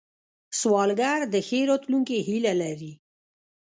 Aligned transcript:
سوالګر 0.59 1.19
د 1.33 1.35
ښې 1.47 1.59
راتلونکې 1.69 2.17
هیله 2.27 2.53
لري 2.61 2.93